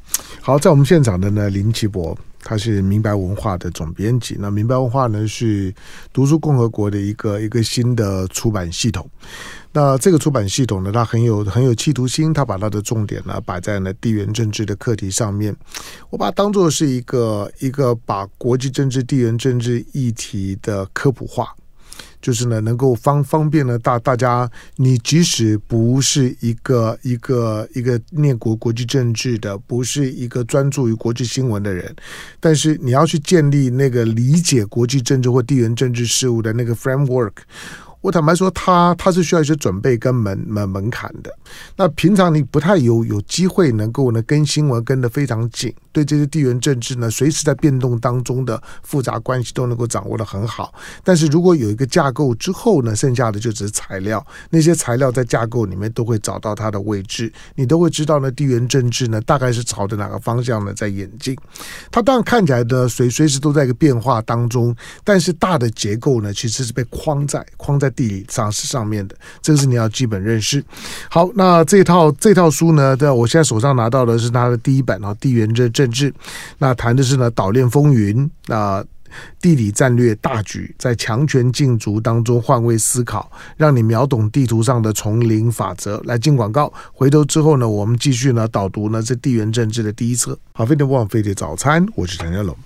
[0.42, 4.36] 好，在我们现场的呢，林奇博，他是明白文化的总编辑。
[4.38, 5.72] 那明白文化呢，是
[6.12, 9.08] 读书共和国的一个一个新的出版系统。
[9.72, 15.54] 那这个出版系统呢，它很有很有企图心，它把它的重点呢摆在了地缘政治的课题上面。
[16.10, 21.54] 我把它当做是一个一个把国际政治、地缘政治议题的科普化。
[22.20, 31.94] 就是呢，能够方方便呢大大家，你即使不是一个一个一个念国国际政治的，不是一个专注于国际新闻的人，
[32.38, 37.32] 但是你要去建立那个理解国际政治或地缘政治事务的那个 framework，
[38.00, 41.34] 我坦白说，他他是需要一些准备跟门门门槛的。
[41.76, 45.74] 那平常你不太有有机会能够呢跟新闻跟得非常紧。
[45.92, 50.72] 对这些地缘政治呢，随时在变动当中的复杂关系都能够掌握得很好。
[51.02, 61.36] 但是如果有一个架构之后呢，剩下的就只是材料，那些材料在架构里面都会找到它的位置，你都会知道呢，地缘政治呢大概是朝着哪个方向呢在演进。
[61.90, 70.64] 它当然看起来的随随时都在一个变化当中，但是大的结构呢其实是被框在框在地理上是上面的，这个是你要基本认识。
[71.08, 76.10] 好，那这套这套书呢，对，我现在手上拿到的是它的第一版啊，《地缘政治政治》，
[76.58, 78.84] 那谈的是呢，岛链风云，那
[79.40, 86.00] 地理战略大局，在强权竞逐当中换位思考，让你秒懂地图上的丛林法则。
[86.04, 90.38] 来进广告，回头之后呢，我们继续呢导读呢这地缘政治的第一册。
[90.52, 92.56] 好，飞碟不枉飞碟早餐，我是陈家龙。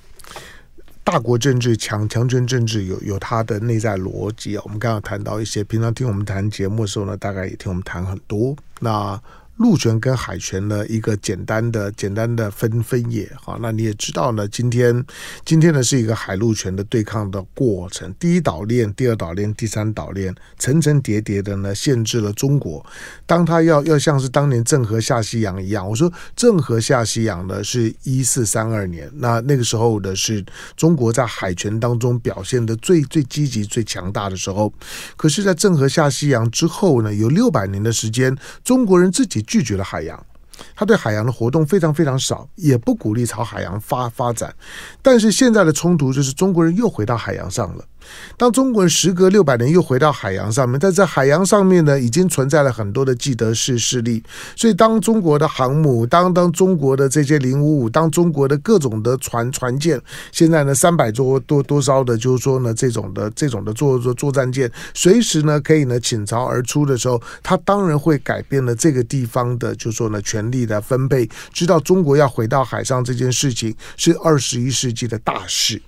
[1.03, 4.63] 大国政治、强强权政治有有它的内在逻辑啊。
[4.65, 8.57] 我们刚刚谈到一些，平常听我们谈节目的时候呢，大概也听我们谈很多。
[8.81, 9.19] 那
[9.59, 14.49] 陆权跟海权的一个简单的、简单的分分野，好，那你也知道呢。
[14.49, 15.05] 今天，
[15.45, 18.13] 今天呢是一个海陆权的对抗的过程。
[18.19, 22.85] 第一岛链、第二岛链、第三岛链，层层叠叠的呢，限制了中国。
[23.27, 30.45] 当他要要像是当年郑和下西洋一样，我说郑和下西洋呢是一四三二年，那那个时候的是
[30.77, 34.73] 中国在海权当中表现的最最积极、最强大的时候。
[35.17, 39.44] 可是，在郑和下西洋之后呢，有六百年的时间，中国人自己。
[39.47, 40.27] 拒绝了海洋，
[40.75, 44.55] 他对海洋的活动非常非常少，也不鼓励朝海洋发发展。
[45.03, 47.85] 但是现在的冲突就是中国人又回到海洋上了。
[48.37, 54.23] 当中国人时隔六百年又回到海洋上面，但在海洋上面呢，已经存在了很多的既得势势力。
[54.57, 60.01] 所以，当中国的航母，当当中国的这些零五五，当中国的各种的船船舰，
[60.33, 71.29] 现在呢三百多多多艘的，就是说呢这种的这种的作作作战舰，随时呢可以呢倾巢而出的时候，他当然会改变了这个地方的，就是说呢权力的分配。
[71.53, 75.81] 知道中国要回到海上这件事情是二十一世纪的大事。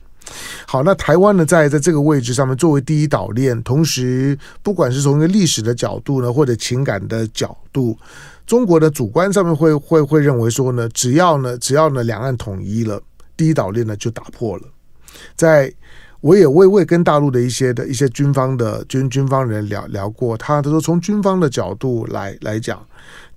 [0.66, 7.96] 好，那台湾呢，在在这个位置上面，作为第一岛链，同时不管是从一个历史的角度呢，或者情感的角度，
[8.46, 13.00] 中国的主观上面会会会认为说呢，只要呢，只要呢，两岸统一了，
[13.36, 14.64] 第一岛链呢就打破了。
[15.36, 15.72] 在
[16.20, 22.84] 我也我也我也跟大陆的一些的一些军方的军军方人聊聊过，他他说从军方的角度来来讲。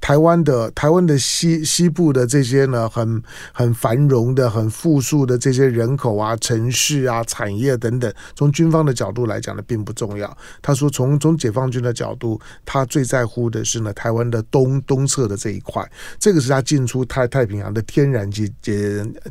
[0.01, 10.37] 台湾的台湾的西西部的这些呢，很很繁荣的、很富庶的这些人口啊、城市啊、产业等等，从军方的角度来讲呢，并不重要。
[10.61, 18.73] 他说从，从解放军的角度，他最在乎的是呢，台湾的东东侧的这一块，这个是他进出太太平洋的天然基基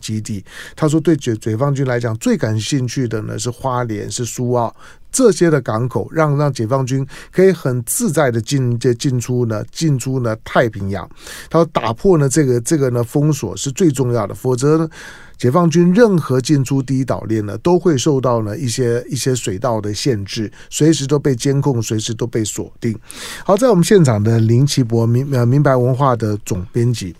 [0.01, 0.45] 基地。
[0.77, 4.75] 他说，对解解放军来讲，最感兴趣的呢是花莲，是苏澳。
[5.11, 11.09] 这些的港口让让解放军可以很自在的进这进出呢进出呢太平洋，
[11.49, 14.89] 他说打破呢这个这个呢封锁是最重要的，否则呢。
[15.39, 22.99] 解放军任何进出第一岛链呢，都会受到呢一些一些水道的限制，随时都被监控，随时都被锁定。
[23.45, 27.15] 好，在我们现场的林奇博明呃明白文化的总编辑。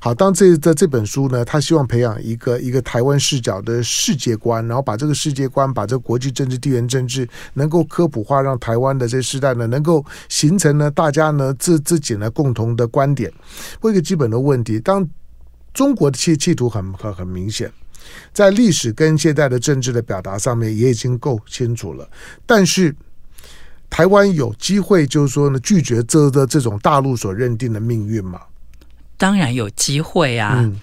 [0.00, 13.32] 好，当这在这本书呢，他希望培养一个一个台湾视角的世界观，然后把这个世界观，把这个国际政治、地缘政治能够科普化，让台湾的这些世代呢，能够形成呢大家呢自自己呢共同的观点。
[13.82, 15.08] 问一个基本的问题，当。
[15.72, 17.70] 中国的企企图很很很明显，
[18.32, 22.08] 在历史跟现在的政治的表达上面也已经够清楚了。
[22.44, 22.94] 但是，
[23.88, 28.40] 台湾有机会，就是说呢，拒绝这的这种大陆所认定的命运吗？
[29.16, 30.54] 当然有机会啊！
[30.56, 30.80] 嗯，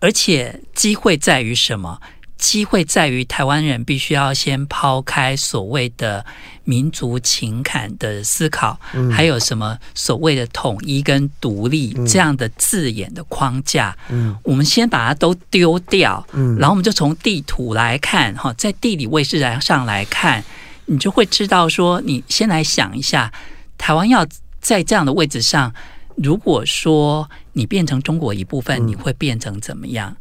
[0.00, 2.00] 而且机会在于什么？
[2.44, 6.22] 机会在于台湾人必须要先抛开所谓的
[6.64, 13.96] 民族情感的思考，嗯、还有什么所谓的统一跟独立这样的字眼的框架。
[14.10, 16.22] 嗯，我们先把它都丢掉。
[16.34, 20.44] 嗯，然后我们就从地图来看，哈，在地理位置来上来看，
[20.84, 23.32] 你就会知道说，你先来想一下，
[23.78, 24.26] 台湾要
[24.60, 25.72] 在这样的位置上，
[26.16, 30.14] 如果说你变成中国一部分，你会变成怎么样？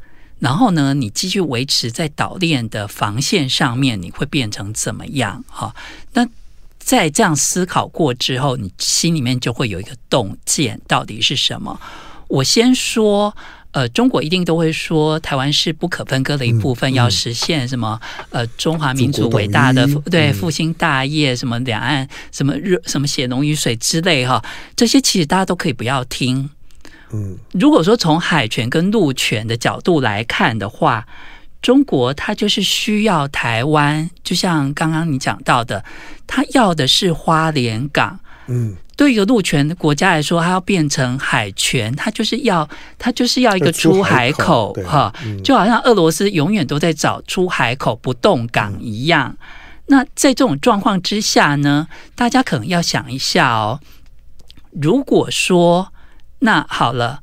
[0.44, 5.42] 然后呢，你继续维持在岛链的防线上面，你会变成怎么样？
[5.48, 5.74] 哈，
[6.12, 6.28] 那
[6.78, 11.80] 在这样思考过之后，你心里面就会有一个洞见，到底是什么？
[12.28, 13.34] 我先说，
[13.72, 17.98] 呃，中国一定都会说台湾是不可分割的一部分，嗯嗯、要实现什么？
[18.32, 24.44] 呃，中华民族伟大的对复兴大业，什么两岸什么热什么血浓于水之类哈，
[24.76, 26.50] 这些其实大家都可以不要听。
[27.13, 31.06] 嗯，如果说从海权跟陆权的角度来看的话，
[31.62, 35.86] 中国它就是需要台湾，就像刚刚你讲到的，
[36.28, 49.30] 它要的是花莲港，嗯，对一个陆权的国家来说，它要变成海权，它就是要它就是要一个出海口哈，就好像俄罗斯永远都在找出海口不动港一样。
[49.30, 49.38] 嗯、
[49.86, 53.80] 那在这种状况之下呢，大家可能要想一下哦，
[54.72, 55.93] 如果说
[56.44, 57.22] 那好了。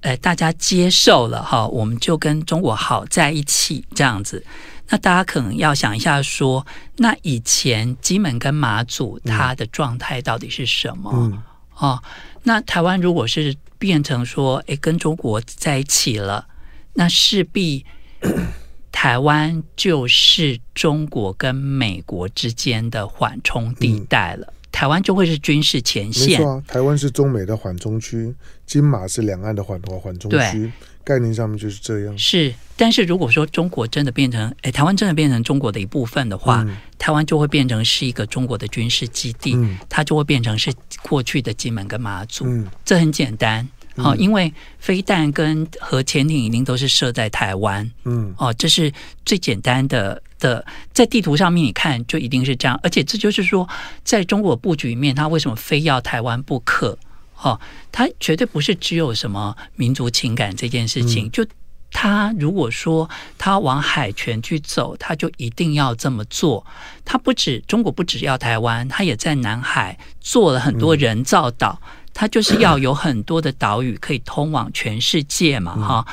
[0.00, 4.44] 呃，大家接受了哈，我们就跟中国好在一起这样子。
[4.90, 6.66] 那大家可能要想一下说，说
[6.98, 11.10] 那以前金门跟马祖它的状态到底是什么？
[11.14, 11.42] 嗯、
[11.78, 12.02] 哦，
[12.42, 16.46] 那台湾如果是变成说，哎，跟中国在一起了，
[16.92, 17.86] 那势必
[18.92, 24.46] 台湾就是中国跟美国之间的缓冲地带了。
[24.48, 26.62] 嗯台湾就会是军事前线，没错啊。
[26.66, 28.34] 台湾是中美的缓冲区，
[28.66, 30.72] 金马是两岸的缓缓冲区，
[31.04, 32.18] 概念上面就是这样。
[32.18, 42.44] 是，但是如果说中国真的变成，哎，台湾真的变成中国的一部分的话，嗯、台湾就会变成是一个中国的军事基地，嗯、它就会变成是过去的金门跟马祖。
[42.48, 43.68] 嗯、这很简单。
[43.96, 48.92] 好，因为飞弹跟核潜艇一定都是设在台湾，嗯，哦，这是
[49.24, 53.66] 最简单的的，在地图上面你看就一定是这样，而且这就是说，
[54.04, 56.98] 在中国布局里面，他为什么非要台湾不可？
[57.40, 57.58] 哦，
[57.90, 61.46] 他绝对不是只有什么民族情感这件事情，就
[61.90, 66.66] 他如果说他往海权去走，他就一定要这么做。
[67.04, 71.80] 他不止中国不只要台湾，他也在南海做了很多人造岛。
[72.16, 76.06] 他就是要有很多的岛屿可以通往全世界嘛，哈，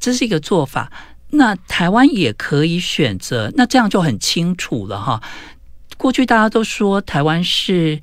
[0.00, 0.90] 这是一个做法。
[1.32, 5.22] 那台湾也可以选择，那这样就很清楚了，哈。
[5.96, 8.00] 过去大家都说台湾是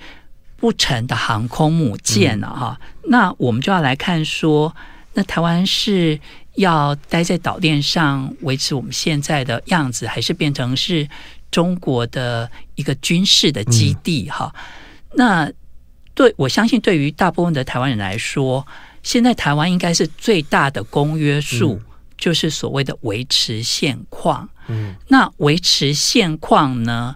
[0.58, 2.80] 不成的航空母舰了，哈。
[3.06, 4.76] 那我们就要来看说，
[5.14, 6.20] 那台湾是
[6.56, 11.08] 要待在岛链上维持我们现在的样子，还是变成是
[11.52, 14.54] 中国的一个军事的基地，哈？
[15.14, 15.52] 那。
[16.16, 18.68] 对，我相信对于大部分的台湾人来说，
[19.04, 21.80] 现在台湾应该是最大的公约数，
[22.20, 24.48] 就是所谓的维持现况。
[24.68, 27.16] 嗯，那维持现况呢，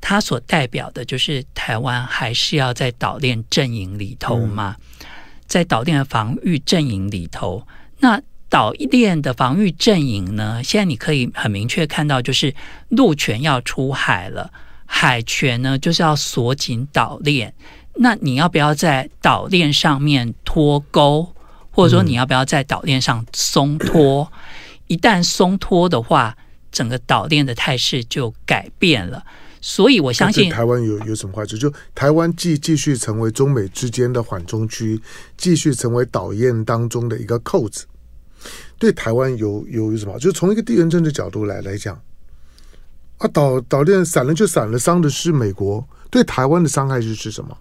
[0.00, 5.06] 它所代表的就是台湾还是要在岛链阵营里头嘛，嗯、
[5.46, 7.66] 在岛链的防御阵营里头。
[7.98, 12.54] 那岛链的防御阵营呢，现在你可以很明确看到，就是
[12.88, 14.52] 陆权要出海了，
[14.86, 17.52] 海权呢就是要锁紧岛链。
[17.96, 21.34] 那你要不要在岛链上面脱钩，
[21.80, 24.22] 或者说你要不要在岛链上松脱？
[24.22, 24.38] 嗯、
[24.88, 26.36] 一旦松脱的话，
[26.70, 29.24] 整个岛链的态势就改变了。
[29.62, 31.56] 所以我相信台湾有有什么坏处？
[31.56, 35.00] 就台湾继继续成为中美之间的缓冲区，
[35.36, 37.84] 继续成为岛链当中的一个扣子，
[38.78, 40.18] 对台湾有有有什么？
[40.18, 41.94] 就从一个地缘政治角度来来讲，
[43.18, 47.54] 啊，岛岛链散了就散了，伤的是美国，对台湾的伤害是是什么？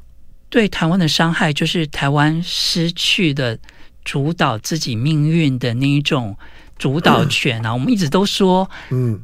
[0.49, 3.57] 对台湾的伤害，就是台湾失去了
[4.03, 6.37] 主导自己命运的那一种
[6.77, 7.73] 主导权啊！
[7.73, 9.19] 我们一直都说，嗯，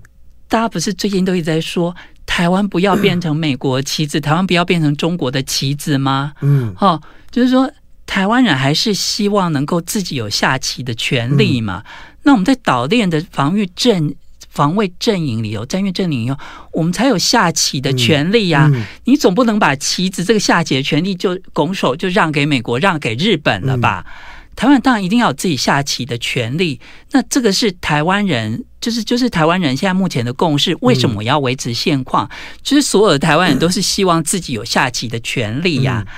[0.47, 1.95] 大家不是最近都一直在说，
[2.26, 6.34] 台湾不要变成美国棋子，台湾不要变成中国的棋子吗？
[6.41, 7.01] 嗯，哦，
[7.32, 7.71] 就是说，
[8.05, 11.84] 台湾人还是希望能够自己有下棋的权利嘛。
[12.23, 14.15] 那我们在岛链的防御阵。
[14.49, 16.38] 防卫阵营里头，战略阵营里头，
[16.71, 18.71] 我们才有下棋的权利呀、啊。
[18.73, 24.05] 嗯嗯、你总不能把棋子这个下棋的权利就拱手就让给美国，让给日本了吧？
[24.56, 26.80] 嗯、台湾当然一定要有自己下棋的权利。
[27.12, 30.76] 那这个是台湾人，就是就是台湾人现在目前的共识。
[30.82, 32.26] 为什么要维持现况？
[32.26, 32.30] 嗯、
[32.64, 36.08] 就是所有的台湾人都是希望自己有下棋的权利呀、啊。
[36.08, 36.10] 嗯、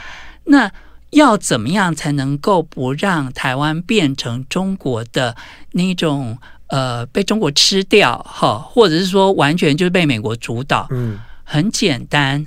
[0.46, 0.72] 那
[1.10, 5.36] 要怎么样才能够不让台湾变成中国的
[5.72, 6.38] 那种？
[6.70, 10.86] 呃，被中国吃掉哈，或者是说完全就是被美国主导。
[10.92, 12.46] 嗯，很简单，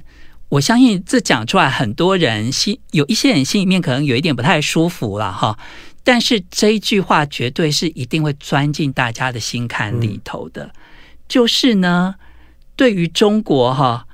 [0.50, 5.58] 我相信这讲出来，很多人心有一些人心里面可能有一点不太舒服了哈。
[6.04, 10.64] 但是这一句话绝对是一定会钻进大家的心坎里头的。
[10.64, 10.72] 嗯、
[11.26, 12.16] 就是呢，
[12.76, 14.06] 对于中国哈，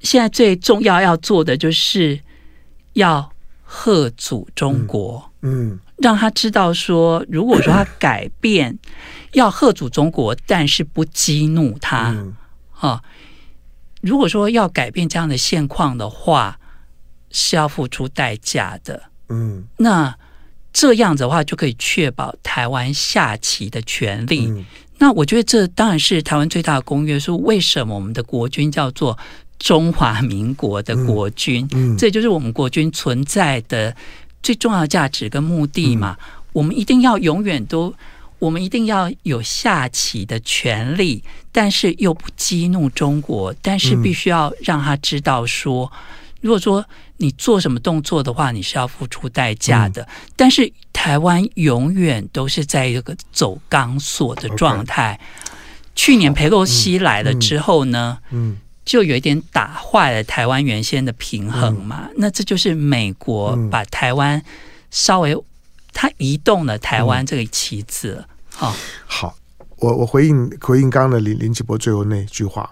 [0.00, 2.20] 现在最重要要做的就是
[2.94, 3.30] 要
[3.62, 5.30] 贺祖中国。
[5.42, 5.68] 嗯。
[5.70, 8.76] 嗯让他知道说，如果说他改变，
[9.32, 12.34] 要贺祖中国，但是不激怒他，嗯、
[12.80, 13.00] 啊。
[14.04, 16.58] 如果说要改变这样的现况的话，
[17.30, 19.02] 是要付出代价的。
[19.28, 20.14] 嗯，那
[20.72, 24.46] 这样子的话，就可以确保台湾下棋的权利。
[24.46, 24.64] 嗯、
[24.98, 27.40] 那我觉得这当然是台湾最大的公约数。
[27.42, 29.18] 为什么我们的国军叫做
[29.58, 31.66] 中华民国的国军？
[31.72, 33.96] 嗯，嗯这就是我们国军存在的。
[34.42, 37.94] 最重要的价值跟目的嘛，嗯、我们一定要永远都，
[38.44, 45.90] 我们一定要有下棋的权利，但是又不激怒中国，但是必须要让他知道说，
[46.42, 46.84] 如果说
[47.16, 50.02] 你做什么动作的话，你是要付出代价的。
[50.02, 55.18] 嗯、但是台湾永远都是在一个走钢索的状态。
[55.94, 58.18] 去年裴洛西来了之后呢，
[58.84, 62.08] 就有一点打坏了台湾原先的平衡嘛。
[62.10, 64.42] 嗯、那这就是美国把台湾
[64.90, 65.34] 稍微
[65.94, 68.26] 他移动了台湾这个棋子。
[68.56, 68.76] 好、嗯，
[69.06, 69.36] 好，
[69.78, 72.70] 我我回应回应刚刚的林林奇博最后那句话。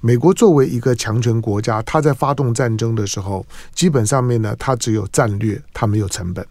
[0.00, 6.44] 美国作为一个强权国家，他在发动战争的时候，基本上面呢，他只有战略，他没有成本。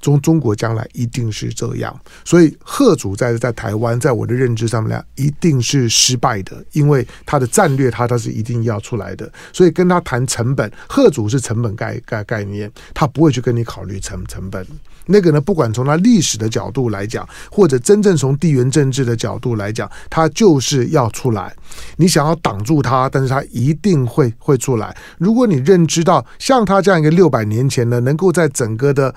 [0.00, 1.94] 中中国将来一定是这样，
[2.24, 14.66] 所以贺主在在台湾，在我的认知上面呢，一定是失败的，因为他的战略他他是一定要出来的，所以跟他谈成本，贺主是成本概概概念，他不会去跟你考虑成成本。
[15.08, 21.52] 那个呢，不管从它历史的角度来讲，或者真正从地缘政治的角度来讲，它就是要出来。
[21.96, 24.96] 你想要挡住它，但是它一定会会出来。
[25.18, 29.14] 如果你认知到像他这样一个六百年前呢，能够在整个的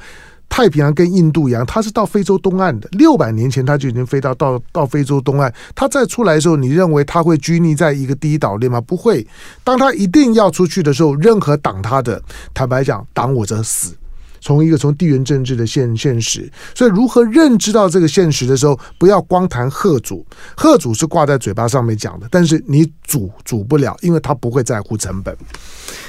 [0.49, 2.89] 太平洋跟印度洋，他是到非洲东岸的。
[2.91, 5.53] 六百年前他就已经飞到到到非洲东岸。
[5.73, 8.79] 他再出来的时候，你认为他会拘泥在一个第一岛链吗？
[8.81, 9.25] 不会。
[9.63, 12.21] 当他一定要出去的时候，任何挡他的，
[12.53, 13.95] 坦白讲，挡我者死。
[14.41, 20.25] 从一个从地缘政治的现现实，所以如何认知到这个现实的时候，不要光谈贺主，
[20.57, 25.33] 贺主是挂在嘴巴上面讲的，但是你主主不了，因为他不会在乎成本。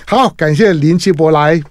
[0.07, 1.62] 好，感谢林奇博来。